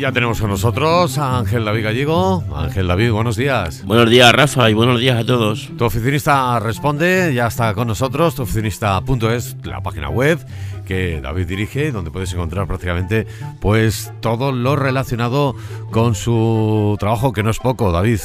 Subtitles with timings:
[0.00, 2.42] Y ya tenemos con nosotros a Ángel David Gallego.
[2.56, 3.84] Ángel David, buenos días.
[3.84, 5.68] Buenos días, Rafa, y buenos días a todos.
[5.76, 10.38] Tu oficinista responde, ya está con nosotros, tuoficinista.es, la página web
[10.86, 13.26] que David dirige, donde puedes encontrar prácticamente
[13.60, 15.54] pues todo lo relacionado
[15.90, 18.20] con su trabajo, que no es poco, David.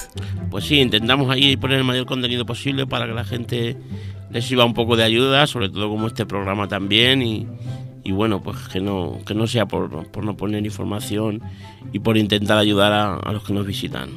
[0.49, 3.76] Pues sí, intentamos ahí poner el mayor contenido posible para que la gente
[4.31, 7.45] les sirva un poco de ayuda, sobre todo como este programa también, y,
[8.05, 11.41] y bueno, pues que no, que no sea por, por no poner información
[11.91, 14.12] y por intentar ayudar a, a los que nos visitan.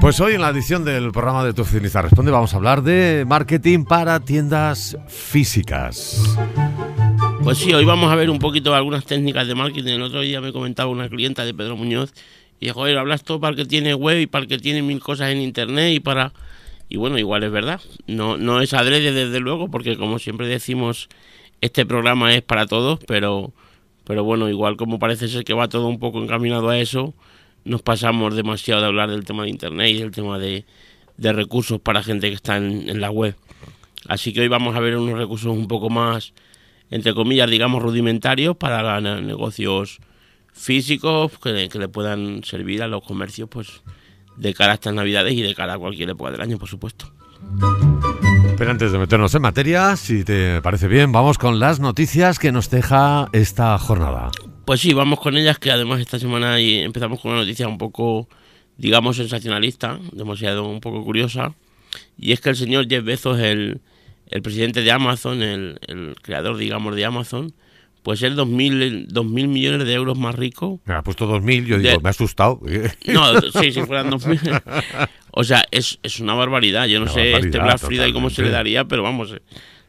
[0.00, 3.24] Pues hoy en la edición del programa de Tu Oficinista Responde vamos a hablar de
[3.26, 6.36] marketing para tiendas físicas.
[7.42, 9.94] Pues sí, hoy vamos a ver un poquito algunas técnicas de marketing.
[9.94, 12.12] El otro día me comentaba una clienta de Pedro Muñoz
[12.60, 14.82] y dijo, joder, hablas todo para el que tiene web y para el que tiene
[14.82, 16.32] mil cosas en internet y para...
[16.88, 17.80] Y bueno, igual es verdad.
[18.06, 21.08] No, no es adrede desde luego, porque como siempre decimos,
[21.60, 23.52] este programa es para todos, pero,
[24.04, 27.14] pero bueno, igual como parece ser que va todo un poco encaminado a eso,
[27.64, 30.64] nos pasamos demasiado de hablar del tema de internet y del tema de,
[31.16, 33.36] de recursos para gente que está en, la web.
[34.08, 36.32] Así que hoy vamos a ver unos recursos un poco más,
[36.90, 39.98] entre comillas, digamos, rudimentarios para negocios
[40.52, 43.82] físicos que, que le puedan servir a los comercios pues
[44.36, 47.12] de cara a estas navidades y de cara a cualquier época del año, por supuesto.
[48.58, 52.52] Pero antes de meternos en materia, si te parece bien, vamos con las noticias que
[52.52, 54.30] nos deja esta jornada.
[54.64, 58.28] Pues sí, vamos con ellas, que además esta semana empezamos con una noticia un poco,
[58.78, 61.54] digamos, sensacionalista, demasiado un poco curiosa,
[62.16, 63.82] y es que el señor Jeff Bezos, el,
[64.30, 67.52] el presidente de Amazon, el, el, creador, digamos, de Amazon,
[68.06, 70.80] pues es dos mil, dos mil millones de euros más rico.
[70.84, 71.98] Me ha puesto dos mil, yo digo, de...
[71.98, 72.60] me ha asustado.
[73.08, 74.38] No, sí, si fueran dos mil.
[75.32, 76.86] O sea, es, es una barbaridad.
[76.86, 79.34] Yo no una sé este Black Friday cómo se le daría, pero vamos,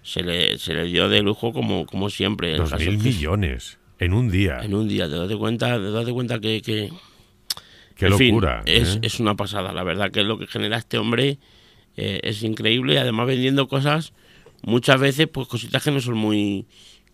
[0.01, 2.57] se le, se le dio de lujo como, como siempre.
[2.57, 3.77] Dos mil millones.
[3.99, 4.61] En un día.
[4.63, 6.63] En un día, te das cuenta, te das cuenta que.
[6.63, 6.89] que
[7.93, 8.63] Qué locura.
[8.65, 8.99] Fin, es, ¿eh?
[9.03, 11.37] es, una pasada, la verdad, que es lo que genera este hombre
[11.95, 12.95] eh, es increíble.
[12.95, 14.13] Y además vendiendo cosas,
[14.63, 16.65] muchas veces, pues cositas que no son muy.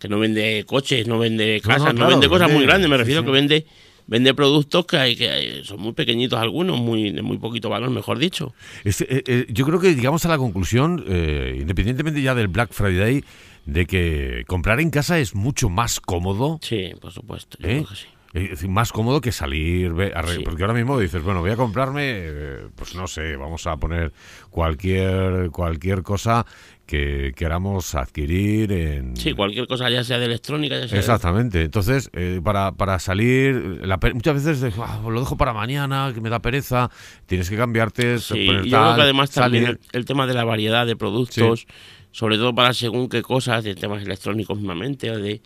[0.04, 2.90] Que no vende coches, no vende casas, no, no, claro, vende cosas vende, muy grandes,
[2.90, 3.32] me refiero sí, sí.
[3.32, 3.66] que vende.
[4.06, 7.90] Vende productos que, hay, que hay, son muy pequeñitos algunos, muy de muy poquito valor,
[7.90, 8.54] mejor dicho.
[8.84, 12.74] Es, eh, eh, yo creo que llegamos a la conclusión, eh, independientemente ya del Black
[12.74, 13.24] Friday,
[13.66, 16.60] de que comprar en casa es mucho más cómodo.
[16.62, 18.08] Sí, por supuesto, yo creo que sí.
[18.34, 20.42] Es decir, más cómodo que salir, a sí.
[20.44, 22.32] porque ahora mismo dices, bueno, voy a comprarme,
[22.76, 24.12] pues no sé, vamos a poner
[24.50, 26.44] cualquier cualquier cosa
[26.86, 29.16] que queramos adquirir en...
[29.16, 31.60] Sí, cualquier cosa, ya sea de electrónica, ya sea Exactamente.
[31.60, 31.66] De...
[31.66, 36.30] Entonces, eh, para, para salir, la, muchas veces oh, lo dejo para mañana, que me
[36.30, 36.90] da pereza,
[37.26, 40.28] tienes que cambiarte, sí, poner y tal, yo creo que además también el, el, tema
[40.28, 41.68] de la variedad de productos, sí.
[42.12, 45.42] sobre todo para según qué cosas, de temas electrónicos mismamente, o de...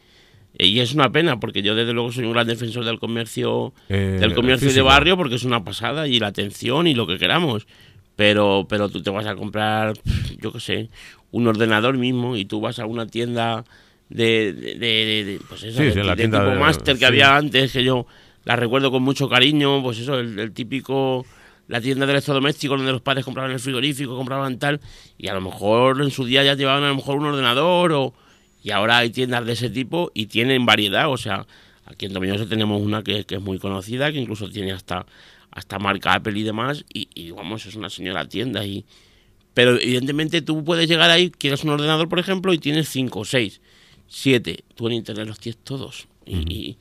[0.60, 4.18] Y es una pena, porque yo desde luego soy un gran defensor del comercio, eh,
[4.20, 7.68] del comercio de barrio, porque es una pasada, y la atención y lo que queramos
[8.18, 9.94] pero pero tú te vas a comprar
[10.42, 10.90] yo qué sé
[11.32, 13.64] un ordenador mismo y tú vas a una tienda
[14.10, 17.06] de, de, de, de pues eso, sí, la tienda tipo máster que sí.
[17.06, 18.08] había antes, que yo
[18.46, 21.26] la recuerdo con mucho cariño, pues eso, el, el típico,
[21.68, 24.80] la tienda de electrodomésticos donde los padres compraban el frigorífico, compraban tal,
[25.18, 28.14] y a lo mejor en su día ya llevaban a lo mejor un ordenador, o
[28.68, 31.48] y ahora hay tiendas de ese tipo y tienen variedad, o sea,
[31.86, 35.06] aquí en Dominoso tenemos una que, que es muy conocida, que incluso tiene hasta,
[35.52, 38.84] hasta marca Apple y demás, y, y vamos, es una señora tienda y
[39.54, 43.62] pero evidentemente tú puedes llegar ahí, quieres un ordenador, por ejemplo, y tienes 5, 6,
[44.08, 44.64] 7.
[44.76, 46.08] Tú en internet los tienes todos.
[46.28, 46.78] Y,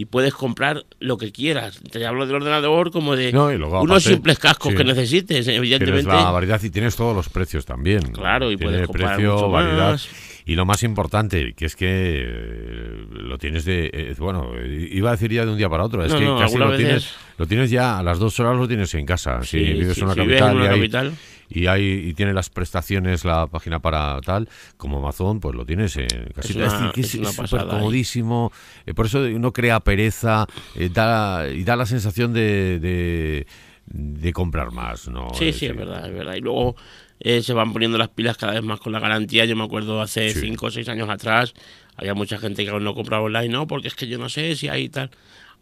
[0.00, 1.78] y puedes comprar lo que quieras.
[1.92, 4.78] Te hablo del ordenador como de No, y luego, unos aparte, simples cascos sí.
[4.78, 6.10] que necesites, Tienes evidentemente.
[6.10, 8.00] la variedad y tienes todos los precios también.
[8.12, 9.90] Claro, y Tiene puedes comprar precio, mucho variedad.
[9.90, 10.08] más.
[10.46, 13.90] Y lo más importante, que es que eh, lo tienes de...
[13.92, 16.24] eh, bueno, eh, iba a decir ya de un día para otro, es No, que
[16.24, 19.42] no, casi lo tienes, lo tienes ya a las dos horas lo tienes en casa.
[19.42, 21.12] Sí, si vives sí, en una si vives capital, en una y, hay, capital.
[21.50, 25.96] Y hay y tiene las prestaciones la página para tal, como Amazon, pues lo tienes
[25.96, 27.14] en casi Es una- es
[27.52, 27.68] una ahí.
[27.68, 28.52] comodísimo.
[28.86, 33.46] eh, por eso no crea pereza eh, da, y da la sensación de, de,
[33.86, 35.08] de comprar más.
[35.08, 35.28] ¿no?
[35.34, 36.34] Sí, sí, es verdad, es verdad.
[36.36, 36.76] Y luego
[37.18, 39.44] eh, se van poniendo las pilas cada vez más con la garantía.
[39.44, 40.40] Yo me acuerdo hace Sí.
[40.40, 41.52] 5 o 6 años atrás,
[41.96, 44.56] había mucha gente que aún no compraba online, no, porque es que yo no sé
[44.56, 45.10] si hay tal.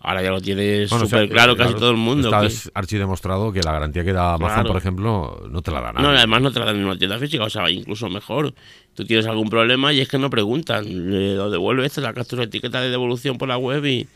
[0.00, 2.28] Ahora ya lo tienes Bueno, o súper sea, claro casi todo el mundo.
[2.28, 4.68] Está que- archidemostrado que la garantía que da Amazon, Claro.
[4.68, 7.18] por ejemplo, no te la da No, además no te la dan en una tienda
[7.18, 8.54] física, o sea, incluso mejor.
[8.94, 12.40] Tú tienes algún problema y es que no preguntan, le- lo devuelves, te sacas tu
[12.40, 14.06] etiqueta de devolución por la web y...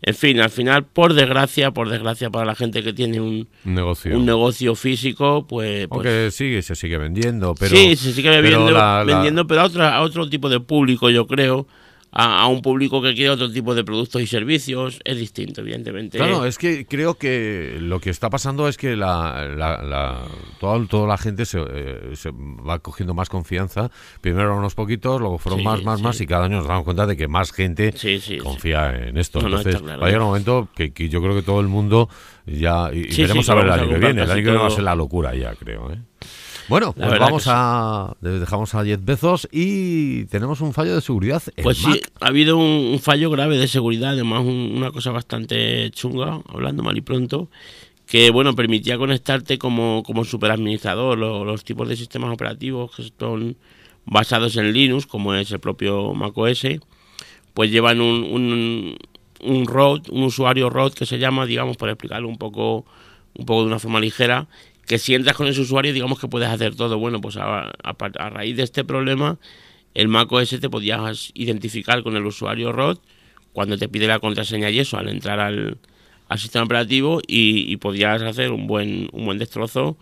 [0.00, 4.16] En fin, al final, por desgracia, por desgracia para la gente que tiene un, negocio.
[4.16, 5.88] un negocio físico, pues...
[5.88, 7.74] pues Aunque sigue, se sigue vendiendo, pero...
[7.76, 10.60] sí, se sigue pero vendiendo, la- la- vendiendo pero a, otra, a otro tipo de
[10.60, 11.66] público, yo creo.
[12.10, 16.18] A, un público que quiere otro tipo de productos y servicios, es distinto, evidentemente.
[16.18, 20.22] Claro, es que creo que lo que está pasando es que la, la,
[20.58, 23.90] toda, toda, la gente se, eh, se, va cogiendo más confianza.
[24.20, 27.16] Primero unos poquitos, luego fueron más, más, más, y cada año nos damos cuenta de
[27.16, 27.92] que más gente
[28.42, 29.40] confía en esto.
[29.40, 32.08] Entonces, va a llegar un momento que, yo creo que todo el mundo
[32.46, 32.90] ya.
[32.92, 34.22] Y, veremos a ver el año que viene.
[34.22, 35.92] El año que viene va a ser la locura ya, creo.
[35.92, 35.98] ¿eh?
[36.68, 38.14] Bueno, pues vamos a.
[38.20, 41.42] Dejamos a 10 Bezos y tenemos un fallo de seguridad.
[41.62, 46.82] pues sí, ha habido un, fallo grave de seguridad, además una cosa bastante chunga, hablando
[46.82, 47.48] mal y pronto,
[48.06, 53.56] que bueno, permitía conectarte como, como superadministrador los, los tipos de sistemas operativos que son
[54.04, 56.66] basados en Linux, como es el propio macOS,
[57.54, 58.96] pues llevan un, un,
[59.40, 62.84] un root, un usuario root que se llama, digamos, para explicarlo un poco,
[63.34, 64.48] un poco de una forma ligera,
[64.88, 66.98] que si entras con ese usuario, digamos que puedes hacer todo.
[66.98, 67.70] Bueno, pues a,
[68.30, 69.38] raíz de este problema,
[69.94, 72.98] el macOS te podías identificar con el usuario root
[73.52, 75.78] cuando te pide la contraseña y eso al entrar al,
[76.36, 79.98] sistema operativo y, podías hacer un buen, un buen destrozo.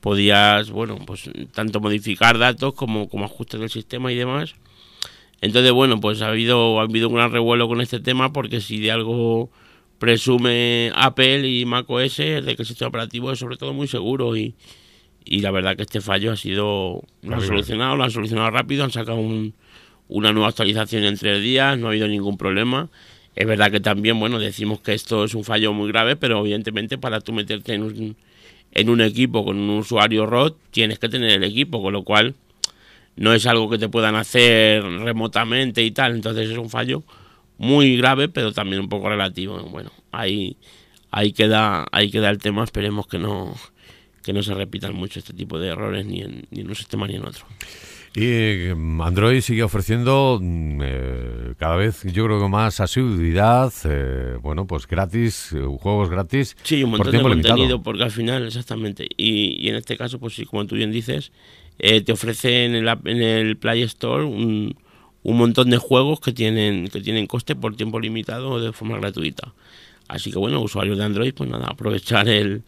[0.00, 4.54] Podías, bueno, pues tanto modificar datos como, como ajustes del sistema y demás.
[5.40, 8.80] Entonces, bueno, pues ha habido, ha habido un gran revuelo con este tema porque si
[8.80, 9.50] de algo
[9.98, 14.54] presume Apple y macOS de que el sistema operativo es sobre todo muy seguro y,
[15.24, 18.84] y la verdad que este fallo ha sido lo han solucionado, lo han solucionado rápido,
[18.84, 19.18] han sacado
[20.08, 22.90] una nueva actualización en tres días, no ha habido ningún problema.
[23.34, 26.98] Es verdad que también, bueno, decimos que esto es un fallo muy grave, pero evidentemente
[26.98, 28.16] para tú meterte en un,
[28.72, 32.34] en un equipo con un usuario ROT tienes que tener el equipo, con lo cual
[33.16, 37.02] no es algo que te puedan hacer remotamente y tal, entonces es un fallo
[37.58, 39.58] muy grave, pero también un poco relativo.
[39.70, 40.56] Bueno, ahí,
[41.10, 43.54] ahí, queda, ahí queda el tema, esperemos que no,
[44.22, 47.06] que no se repitan mucho este tipo de errores ni en, ni en un sistema
[47.06, 47.46] ni en otro.
[48.16, 54.36] Y mm, Android sigue ofreciendo mm, eh, cada vez, yo creo que más asiduidad, eh,
[54.40, 56.56] bueno, pues gratis, eh, juegos gratis.
[56.62, 59.08] Sí, un montón de contenido, porque al final, exactamente.
[59.16, 61.32] Y, y, en este caso, pues sí, como tú bien dices,
[61.76, 64.76] te ofrecen en el, en el Play Store un,
[65.24, 69.52] un montón de juegos que tienen, que tienen coste por tiempo limitado de forma gratuita.
[70.06, 72.62] Así que bueno, usuarios de Android, pues nada, aprovechar el,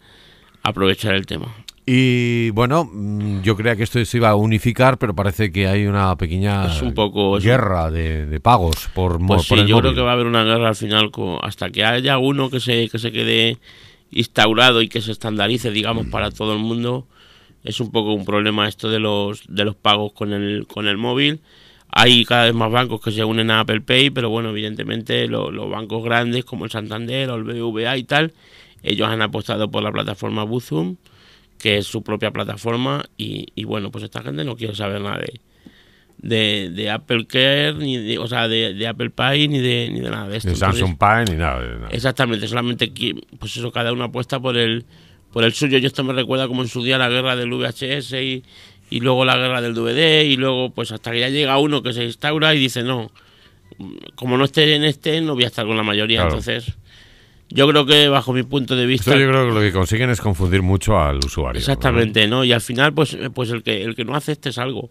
[0.62, 1.54] aprovechar el tema.
[1.84, 5.86] Y bueno, mm, yo creía que esto se iba a unificar, pero parece que hay
[5.86, 10.14] una pequeña un poco, guerra de, pagos por, pues sí, yo creo que va a
[10.14, 11.12] haber una guerra al final
[11.42, 13.58] hasta que haya uno que se, que se quede
[14.10, 17.06] instaurado y que se estandarice, digamos, para todo el mundo.
[17.64, 20.96] Es un poco un problema esto de los, de los pagos con el, con el
[20.96, 21.40] móvil
[21.98, 25.70] hay cada vez más bancos que se unen a Apple Pay, pero bueno, evidentemente los
[25.70, 28.34] bancos grandes como el Santander o el BBVA y tal,
[28.82, 30.96] ellos han apostado por la plataforma Buzum,
[31.58, 35.22] que es su propia plataforma, y, bueno, pues esta gente no quiere saber nada
[36.18, 40.10] de, de, Apple Care, ni de, o sea, de, Apple Pay, ni de, ni de
[40.10, 40.50] nada de esto.
[40.50, 42.92] De Samsung Pay, ni nada, Exactamente, solamente,
[43.38, 44.84] pues eso, cada uno apuesta por el,
[45.32, 45.78] por el suyo.
[45.78, 48.42] Yo esto me recuerda como en su día la guerra del VHS y
[48.90, 51.92] y luego la guerra del DVD y luego pues hasta que ya llega uno que
[51.92, 53.10] se instaura y dice no,
[54.14, 56.76] como no esté en este no voy a estar con la mayoría, entonces
[57.48, 60.20] yo creo que bajo mi punto de vista yo creo que lo que consiguen es
[60.20, 61.58] confundir mucho al usuario.
[61.58, 62.44] Exactamente, ¿no?
[62.44, 64.90] Y al final pues pues el que el que no hace este es algo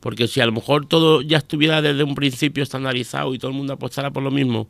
[0.00, 3.56] porque si a lo mejor todo ya estuviera desde un principio estandarizado y todo el
[3.56, 4.68] mundo apostara por lo mismo,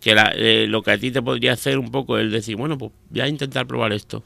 [0.00, 2.92] que eh, lo que a ti te podría hacer un poco el decir, bueno, pues
[3.10, 4.22] voy a intentar probar esto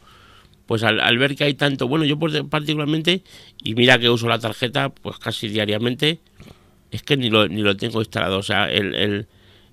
[0.67, 2.19] pues al, ver que hay tanto, bueno, yo
[2.49, 3.23] particularmente,
[3.63, 6.21] y mira que uso la tarjeta pues casi diariamente,
[6.91, 9.27] es que ni lo, ni lo tengo instalado, o sea, el, el,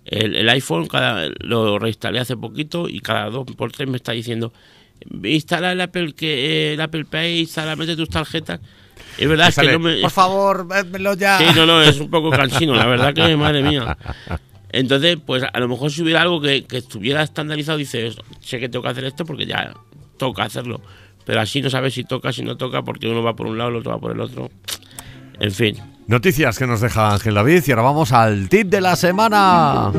[0.06, 4.52] el, iPhone cada, lo reinstalé hace poquito y cada dos por tres me está diciendo,
[5.24, 8.60] instala el Apple, que, el Apple Pay, instala, mete tus tarjetas.
[9.18, 10.02] Es verdad que no me...
[10.02, 11.38] Por favor, védmelo ya.
[11.38, 13.98] Sí, no, no, es un poco cansino, la verdad que, madre mía.
[14.72, 18.70] Entonces, pues a lo mejor si hubiera algo que, que estuviera estandarizado, dices, sé que
[18.70, 19.74] tengo que hacer esto porque ya
[20.22, 20.82] toca hacerlo.
[21.26, 23.72] Pero así no sabes si toca, si no toca, porque uno va por un lado,
[23.72, 24.52] el otro va por el otro.
[25.40, 25.78] En fin.
[26.06, 29.92] Noticias que nos deja Ángel David y ahora vamos al tip de la semana.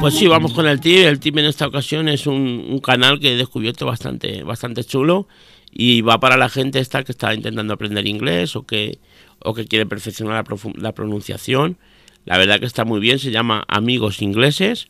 [0.00, 1.06] Pues sí, vamos con el tip.
[1.06, 5.28] El tip en esta ocasión es un, canal que he descubierto bastante, bastante chulo
[5.70, 8.98] y va para la gente esta que está intentando aprender inglés o que,
[9.40, 11.76] o que quiere perfeccionar la, la pronunciación.
[12.24, 14.88] La verdad que está muy bien, se llama Amigos Ingleses.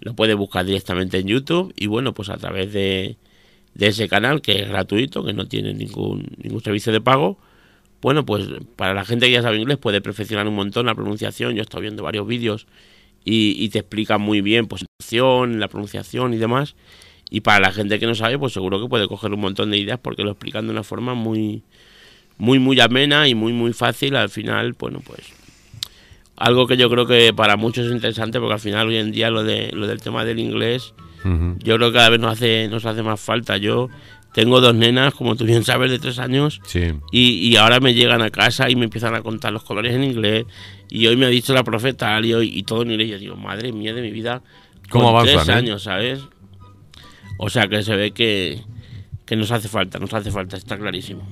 [0.00, 3.16] Lo puede buscar directamente en YouTube y bueno, pues a través de,
[3.74, 7.38] de ese canal que es gratuito, que no tiene ningún, ningún servicio de pago,
[8.04, 11.54] bueno, pues para la gente que ya sabe inglés puede perfeccionar un montón la pronunciación.
[11.54, 12.66] Yo he estado viendo varios vídeos
[13.24, 16.76] y, te explica muy bien pues la pronunciación y demás.
[17.30, 19.78] Y para la gente que no sabe, pues seguro que puede coger un montón de
[19.78, 21.62] ideas porque lo explican de una forma muy,
[22.36, 24.16] muy, muy amena y muy, muy fácil.
[24.16, 25.20] Al final, bueno, pues
[26.36, 29.30] algo que yo creo que para muchos es interesante porque al final hoy en día
[29.30, 30.92] lo, de, lo del tema del inglés
[31.24, 33.56] yo creo que cada vez nos hace, nos hace más falta.
[33.56, 33.88] Yo
[34.34, 36.60] tengo dos nenas, como tú bien sabes, de tres años
[37.10, 40.02] y, y, ahora me llegan a casa y me empiezan a contar los colores en
[40.02, 40.44] inglés
[40.90, 43.10] y hoy me ha dicho la profeta y, y todo en inglés.
[43.10, 44.42] Yo digo, madre mía de mi vida,
[44.90, 45.52] ¿Cómo con tres eh?
[45.52, 46.20] años, ¿sabes?
[47.38, 48.62] O sea que se ve que,
[49.24, 51.22] que nos hace falta, nos hace falta, está clarísimo.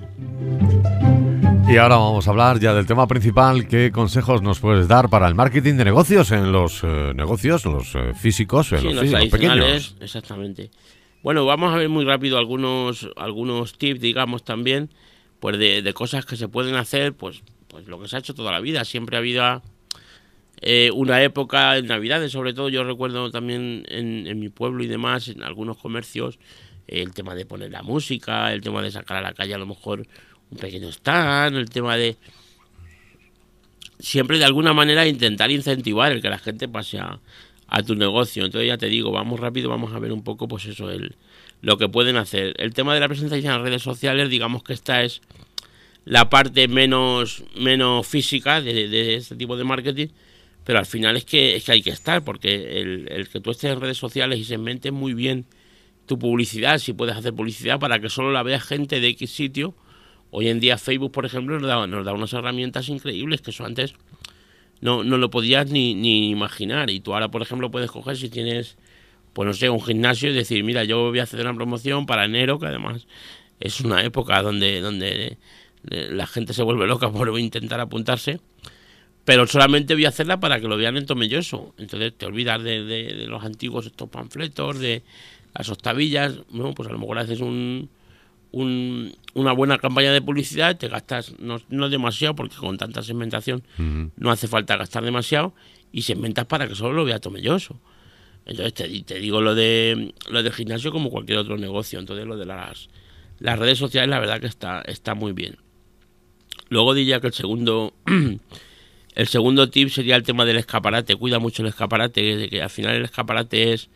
[1.73, 3.67] Y ahora vamos a hablar ya del tema principal.
[3.67, 7.73] ¿Qué consejos nos puedes dar para el marketing de negocios en los eh, negocios, en
[7.73, 9.97] los eh, físicos, en los, los pequeños?
[9.99, 10.71] Exactamente.
[11.23, 14.91] Bueno, vamos a ver muy rápido algunos, algunos tips, digamos, también,
[15.41, 18.53] pues de, cosas que se pueden hacer, pues, pues lo que se ha hecho toda
[18.53, 18.85] la vida.
[18.85, 19.63] Siempre ha habido
[20.61, 24.89] eh, una época en Navidades, sobre todo, yo recuerdo también en, en mi pueblo y
[24.89, 26.39] demás, en algunos comercios,
[26.87, 29.67] el tema de poner la música, el tema de sacar a la calle a lo
[29.67, 30.07] mejor
[30.53, 32.17] un pequeño stand, el tema de
[33.99, 37.19] siempre de alguna manera intentar incentivar el que la gente pase a,
[37.87, 38.45] tu negocio.
[38.45, 41.17] Entonces ya te digo, vamos rápido, vamos a ver un poco pues eso, el,
[41.63, 42.55] lo que pueden hacer.
[42.59, 45.23] El tema de la presencia en las redes sociales, digamos que esta es
[46.05, 50.09] la parte menos, menos física de, este tipo de marketing,
[50.65, 53.51] pero al final es que, es que hay que estar, porque el, el que tú
[53.51, 55.47] estés en redes sociales y se segmentes muy bien
[56.05, 59.75] tu publicidad, si puedes hacer publicidad para que solo la vea gente de X sitio,
[60.35, 61.69] Hoy en día Facebook, por ejemplo, nos
[62.07, 63.95] da, unas herramientas increíbles que eso antes
[64.81, 66.89] no, no lo podías ni, ni imaginar.
[66.89, 68.79] Y tú ahora, por ejemplo, puedes coger si tienes,
[69.35, 72.25] pues no sé, un gimnasio y decir, mira, yo voy a hacer una promoción para
[72.25, 73.07] enero, que además
[73.61, 75.37] es una época donde, donde
[75.83, 78.41] la gente se vuelve loca por intentar apuntarse.
[79.27, 81.75] Pero solamente voy a hacerla para que lo vean en Tomelloso.
[81.77, 85.03] Entonces te olvidas de, de, los antiguos estos panfletos, de
[85.55, 86.39] las octavillas.
[86.49, 87.91] Bueno, pues a lo mejor haces un,
[88.53, 93.63] una buena campaña de publicidad, te gastas no, no demasiado, porque con tanta segmentación
[94.17, 95.55] no hace falta gastar demasiado,
[95.93, 97.81] y segmentas para que solo lo vea Tomelloso.
[98.45, 101.99] Entonces te, te, digo lo de lo del gimnasio como cualquier otro negocio.
[101.99, 102.89] Entonces lo de las,
[103.39, 105.57] las redes sociales la verdad que está, está muy bien.
[106.69, 107.95] Luego diría que el segundo
[109.15, 111.15] el segundo tip sería el tema del escaparate.
[111.17, 113.91] Cuida mucho el escaparate, de que al final el escaparate es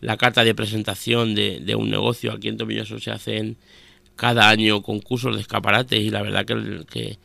[0.00, 2.32] la carta de presentación de, de un negocio.
[2.32, 3.56] Aquí en Tomelloso se hacen
[4.16, 7.18] cada año concursos de escaparates y la verdad que el que,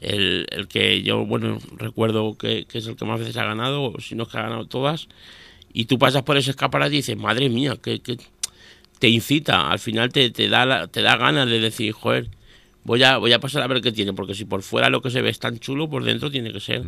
[0.00, 4.24] el, que yo, bueno, recuerdo que, es el que más veces ha ganado, si no
[4.24, 5.08] es que ha ganado todas,
[5.72, 8.00] y tú pasas por ese escaparate y dices, madre mía, que,
[8.98, 12.30] te incita, al final te, te, da, te da ganas de decir, joder,
[12.84, 15.10] voy a, voy a pasar a ver qué tiene, porque si por fuera lo que
[15.10, 16.82] se ve es tan chulo, por dentro tiene que ser,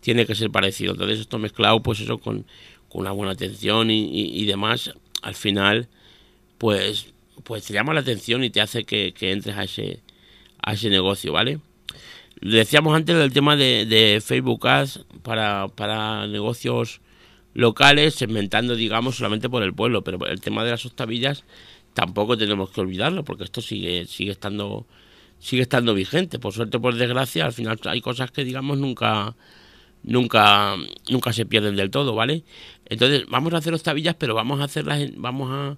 [0.00, 0.92] tiene que ser parecido.
[0.92, 2.46] Entonces esto mezclado, pues eso con,
[2.88, 5.88] con una buena atención y, y demás, al final,
[6.56, 7.11] pues
[7.44, 10.00] pues te llama la atención y te hace que, entres a ese,
[10.62, 11.58] a ese negocio, ¿vale?
[12.40, 17.00] Decíamos antes del tema de, Facebook Ads para, para negocios
[17.54, 21.44] locales, segmentando, digamos, solamente por el pueblo, pero el tema de las octavillas
[21.94, 24.86] tampoco tenemos que olvidarlo, porque esto sigue, sigue estando
[25.38, 26.38] sigue estando vigente.
[26.38, 29.34] Por suerte, por desgracia, al final hay cosas que, digamos, nunca
[30.04, 30.76] nunca
[31.10, 32.44] nunca se pierden del todo, ¿vale?
[32.86, 35.76] Entonces, vamos a hacer octavillas, pero vamos a hacerlas, vamos a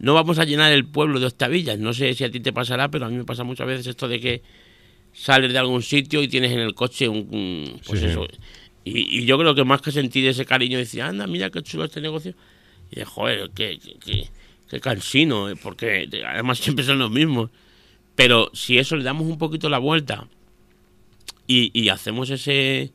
[0.00, 1.78] no vamos a llenar el pueblo de octavillas.
[1.78, 4.08] No sé si a ti te pasará, pero a mí me pasa muchas veces esto
[4.08, 4.42] de que
[5.12, 7.78] sales de algún sitio y tienes en el coche un...
[7.86, 8.26] pues eso.
[8.82, 12.00] Y, yo creo que más que sentir ese cariño, decir, anda, mira qué chulo este
[12.00, 12.34] negocio.
[12.90, 13.78] Y de, joder, qué,
[14.70, 17.50] qué, cansino, eh, porque además siempre son los mismos.
[18.14, 20.28] Pero si eso le damos un poquito la vuelta
[21.46, 22.92] y, y hacemos ese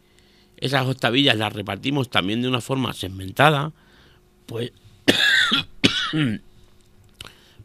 [0.58, 3.74] esas octavillas, las repartimos también de una forma segmentada,
[4.48, 4.72] pues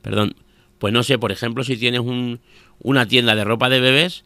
[0.03, 0.35] perdón,
[0.79, 2.41] pues no sé, por ejemplo, si tienes un,
[2.81, 4.25] una tienda de ropa de bebés,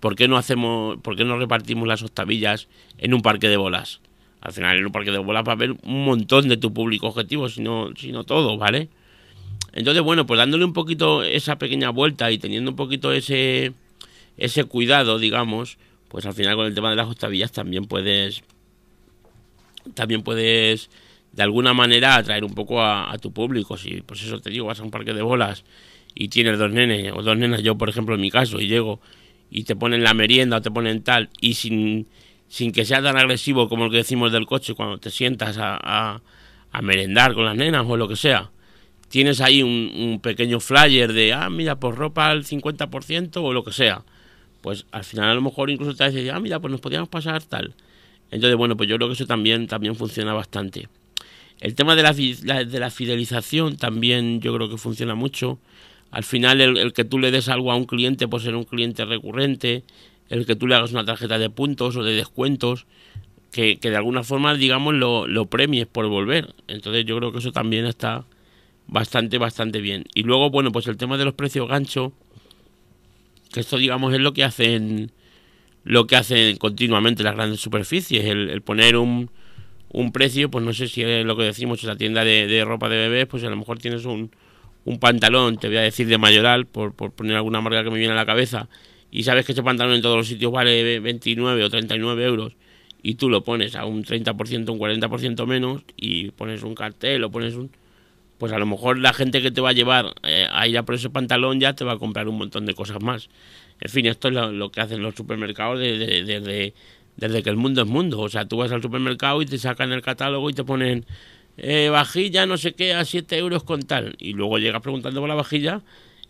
[0.00, 4.00] ¿por qué no hacemos, por qué no repartimos las octavillas en un parque de bolas?
[4.40, 7.06] Al final en un parque de bolas va a haber un montón de tu público
[7.06, 8.90] objetivo, si no, si no todo, ¿vale?
[9.72, 13.72] Entonces, bueno, pues dándole un poquito esa pequeña vuelta y teniendo un poquito ese,
[14.36, 15.78] ese cuidado, digamos,
[16.08, 18.44] pues al final con el tema de las octavillas también puedes
[19.94, 20.90] también puedes
[21.34, 23.76] de alguna manera atraer un poco a, tu público.
[23.76, 25.64] Si, pues eso te digo, vas a un parque de bolas
[26.14, 29.00] y tienes dos nenes o dos nenas, yo por ejemplo en mi caso, y llego
[29.50, 32.06] y te ponen la merienda o te ponen tal, y sin,
[32.48, 36.20] sin que sea tan agresivo como el que decimos del coche cuando te sientas a,
[36.72, 38.50] a, merendar con las nenas o lo que sea.
[39.08, 43.72] Tienes ahí un, pequeño flyer de, ah, mira, pues ropa al 50% o lo que
[43.72, 44.04] sea.
[44.60, 47.42] Pues al final a lo mejor incluso te dices, ah, mira, pues nos podíamos pasar
[47.44, 47.74] tal.
[48.30, 50.88] Entonces, bueno, pues yo creo que eso también, también funciona bastante.
[51.60, 52.12] El tema de la,
[52.64, 55.58] de la fidelización también yo creo que funciona mucho.
[56.10, 59.04] Al final el, que tú le des algo a un cliente puede ser un cliente
[59.04, 59.82] recurrente,
[60.28, 62.86] el que tú le hagas una tarjeta de puntos o de descuentos,
[63.50, 66.54] que, de alguna forma, digamos, lo, lo premies por volver.
[66.66, 68.24] Entonces yo creo que eso también está
[68.86, 70.04] bastante, bastante bien.
[70.14, 72.12] Y luego, bueno, pues el tema de los precios gancho,
[73.52, 75.12] que esto, digamos, es lo que hacen
[75.84, 79.30] lo que hacen continuamente las grandes superficies, el, poner un,
[79.94, 82.88] un, precio, pues no sé si es lo que decimos en la tienda de, ropa
[82.88, 84.30] de bebés, pues a lo mejor tienes un,
[84.84, 87.98] un pantalón, te voy a decir de mayoral, por, por poner alguna marca que me
[87.98, 88.68] viene a la cabeza,
[89.10, 92.56] y sabes que ese pantalón en todos los sitios vale 29 o 39 euros,
[93.02, 97.30] y tú lo pones a un 30%, un 40% menos, y pones un cartel o
[97.30, 97.70] pones un
[98.38, 100.82] pues a lo mejor la gente que te va a llevar eh, a ir a
[100.82, 103.28] por ese pantalón ya te va a comprar un montón de cosas más.
[103.80, 106.74] En fin, esto es lo, que hacen los supermercados desde,
[107.16, 108.20] desde que el mundo es mundo.
[108.20, 111.06] O sea, tú vas al supermercado y te sacan el catálogo y te ponen
[111.56, 114.16] eh, vajilla no sé qué a 7 euros con tal.
[114.18, 115.82] Y luego llegas preguntando por la vajilla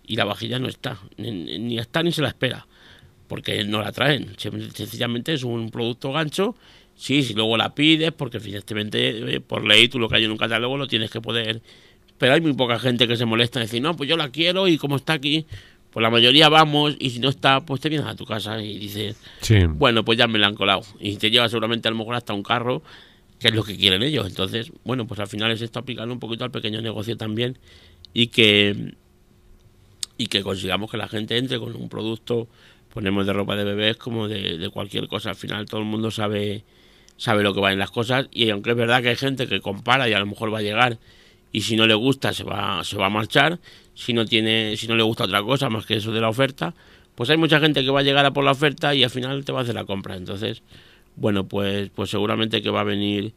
[0.07, 0.99] y la vajilla no está.
[1.17, 2.67] Ni, está ni se la espera.
[3.29, 4.35] Porque no la traen.
[4.39, 6.57] Sencillamente es un producto gancho.
[6.95, 10.31] Sí, si luego la pides, porque evidentemente eh, por ley tú lo que hay en
[10.31, 11.61] un catálogo lo tienes que poder
[12.19, 14.69] pero hay muy poca gente que se molesta en decir, no, pues yo la quiero
[14.69, 15.47] y como está aquí,
[15.95, 18.81] pues la mayoría vamos y si no está, pues te vienes a tu casa y
[18.81, 19.17] dices,
[19.75, 20.83] bueno, pues ya me la han colado.
[20.99, 22.83] Y te lleva seguramente a lo mejor hasta un carro,
[23.39, 24.27] que es lo que quieren ellos.
[24.27, 27.59] Entonces, bueno, pues al final es esto aplicando un poquito al pequeño negocio también
[28.13, 28.97] y que,
[30.19, 32.49] y que consigamos que la gente entre con un producto,
[32.93, 35.31] ponemos de ropa de bebés como de, de cualquier cosa.
[35.31, 36.65] Al final todo el mundo sabe,
[37.17, 39.61] sabe lo que va en las cosas y aunque es verdad que hay gente que
[39.61, 40.99] compara y a lo mejor va a llegar
[41.53, 43.61] y si no le gusta se va, se va a marchar,
[43.95, 46.75] si no tiene, si no le gusta otra cosa más que eso de la oferta,
[47.15, 49.45] pues hay mucha gente que va a llegar a por la oferta y al final
[49.45, 50.17] te va a hacer la compra.
[50.17, 50.63] Entonces,
[51.17, 53.33] bueno, pues, pues seguramente que va a venir,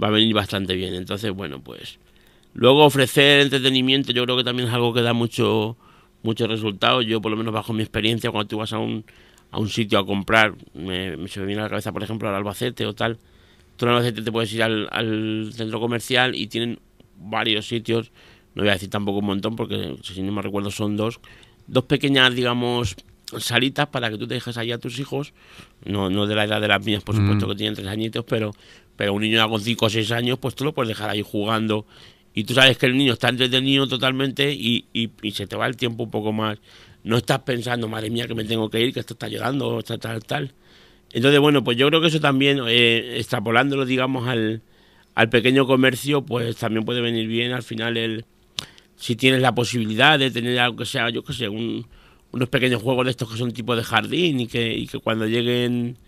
[0.00, 0.94] va a venir bastante bien.
[0.94, 1.98] Entonces, bueno, pues
[2.54, 5.76] luego ofrecer entretenimiento, yo creo que también es algo que da mucho,
[6.22, 7.02] mucho resultado.
[7.02, 9.04] Yo, por lo menos bajo mi experiencia, cuando tú vas a un,
[9.50, 12.34] a un sitio a comprar, me, se me viene a la cabeza, por ejemplo, al
[12.36, 13.18] Albacete o tal.
[13.76, 16.78] Tú en Albacete te puedes ir al, al centro comercial y tienen
[17.18, 18.12] varios sitios,
[18.56, 21.20] no voy a decir tampoco un montón porque si no me recuerdo son dos,
[21.66, 22.96] dos pequeñas, digamos,
[23.38, 25.34] salitas para que tú te dejes ahí a tus hijos,
[25.84, 27.50] no, no de la edad de las mías, por supuesto, mm.
[27.50, 28.52] que tienen tres añitos, pero,
[28.96, 31.86] pero un niño con cinco o seis años, pues tú lo puedes dejar ahí jugando
[32.34, 35.76] y tú sabes que el niño está entretenido totalmente y, y, se te va el
[35.76, 36.58] tiempo un poco más.
[37.02, 39.98] No estás pensando, madre mía, que me tengo que ir, que esto está llorando, tal,
[39.98, 40.54] tal, tal.
[41.12, 44.62] Entonces, bueno, pues yo creo que eso también, eh, extrapolándolo, digamos, al,
[45.14, 48.26] al pequeño comercio, pues también puede venir bien al final el
[48.96, 53.04] si tienes la posibilidad de tener algo que sea, yo que sé, unos pequeños juegos
[53.04, 55.98] de estos que son tipo de jardín y que, y que cuando lleguen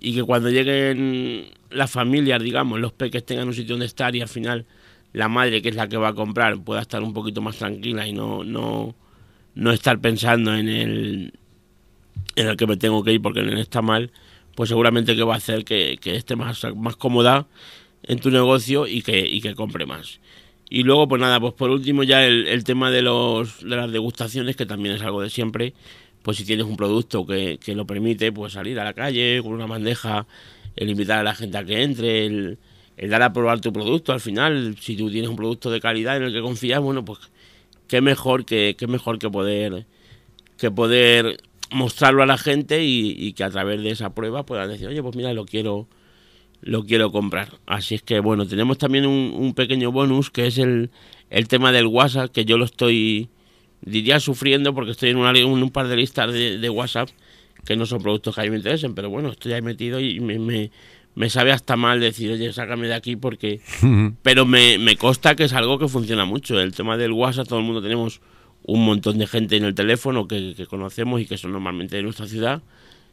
[0.00, 4.20] y que cuando lleguen las familias, digamos, los peques tengan un sitio donde estar y
[4.20, 4.66] al final
[5.12, 8.06] la madre, que es la que va a comprar, pueda estar un poquito más tranquila
[8.06, 8.94] y no, no,
[9.54, 11.32] no estar pensando en el,
[12.36, 14.12] en el que me tengo que ir porque no está mal,
[14.54, 17.46] pues seguramente que va a hacer que, que esté más, más cómoda
[18.02, 20.20] en tu negocio y que, y que compre más.
[20.68, 24.56] Y luego, pues nada, pues por último ya el, tema de, los, de las degustaciones,
[24.56, 25.74] que también es algo de siempre,
[26.22, 29.52] pues si tienes un producto que, que lo permite, pues salir a la calle con
[29.52, 30.26] una bandeja,
[30.74, 32.58] el invitar a la gente a que entre, el,
[32.96, 36.16] el dar a probar tu producto al final, si tú tienes un producto de calidad
[36.16, 37.20] en el que confías, bueno, pues
[37.88, 39.86] qué mejor que, qué mejor que poder
[40.58, 41.38] que poder
[41.70, 45.02] mostrarlo a la gente y, y, que a través de esa prueba puedan decir, oye,
[45.02, 45.86] pues mira, lo quiero,
[46.60, 47.58] lo quiero comprar.
[47.66, 50.90] Así es que bueno, tenemos también un, pequeño bonus que es el,
[51.30, 53.28] el, tema del WhatsApp, que yo lo estoy,
[53.82, 57.08] diría, sufriendo porque estoy en, una, un par de listas de, WhatsApp
[57.64, 60.20] que no son productos que a mí me interesen, pero bueno, estoy ahí metido y
[60.20, 60.70] me,
[61.14, 63.60] me, sabe hasta mal decir, oye, sácame de aquí porque...
[64.22, 66.60] pero me, me consta que es algo que funciona mucho.
[66.60, 68.20] El tema del WhatsApp, todo el mundo tenemos
[68.62, 72.02] un montón de gente en el teléfono que, que conocemos y que son normalmente de
[72.02, 72.62] nuestra ciudad.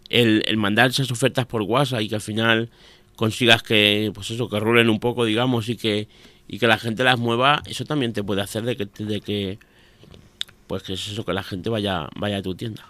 [0.10, 2.70] El, el mandar esas ofertas por WhatsApp y que al final
[3.16, 6.08] consigas que, pues eso, que rulen un poco, digamos, y que,
[6.48, 9.60] y que la gente las mueva, eso también te puede hacer de que, de que
[10.68, 12.84] pues que es eso, que la gente vaya, vaya a tu tienda.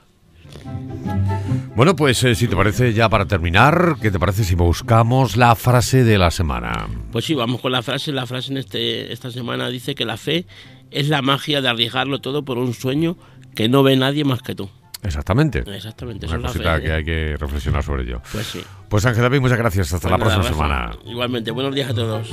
[1.76, 5.56] Bueno, pues eh, si te parece ya para terminar, ¿qué te parece si buscamos la
[5.56, 6.88] frase de la semana?
[7.12, 8.12] Pues sí, vamos con la frase.
[8.12, 10.46] La frase en este, esta semana dice que la fe
[10.92, 13.18] es la magia de arriesgarlo todo por un sueño
[13.56, 14.70] que no ve nadie más que tú.
[15.04, 15.64] Exactamente.
[15.68, 16.26] Exactamente.
[16.28, 18.22] Una cosita que hay que reflexionar sobre ello.
[18.32, 18.64] Pues sí.
[18.90, 19.94] Pues Ángel David, muchas gracias.
[19.94, 20.92] Hasta la próxima semana.
[21.06, 21.52] Igualmente.
[21.52, 22.30] Buenos días a todos.